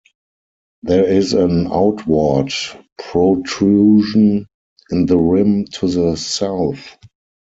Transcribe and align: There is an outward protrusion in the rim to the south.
There 0.81 1.03
is 1.07 1.33
an 1.33 1.67
outward 1.67 2.51
protrusion 2.97 4.47
in 4.89 5.05
the 5.05 5.19
rim 5.19 5.65
to 5.73 5.87
the 5.87 6.15
south. 6.17 6.97